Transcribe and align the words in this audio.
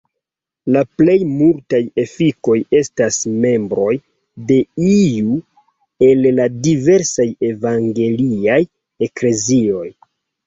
La 0.75 0.81
plej 0.99 1.15
multaj 1.31 1.79
efikoj 2.03 2.55
estas 2.77 3.19
membroj 3.43 3.91
de 4.51 4.57
iu 4.91 5.35
el 6.07 6.25
la 6.39 6.47
diversaj 6.69 7.27
evangeliaj 7.51 8.59
eklezioj. 9.09 9.87